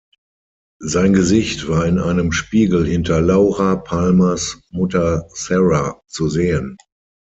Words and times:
Sein 0.81 1.13
Gesicht 1.13 1.69
war 1.69 1.85
in 1.85 1.99
einem 1.99 2.31
Spiegel 2.31 2.87
hinter 2.87 3.21
Laura 3.21 3.75
Palmers 3.75 4.59
Mutter 4.71 5.27
Sarah 5.29 6.01
zu 6.07 6.27
sehen. 6.27 6.75